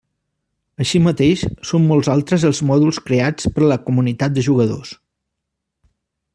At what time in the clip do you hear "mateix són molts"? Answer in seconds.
1.07-2.09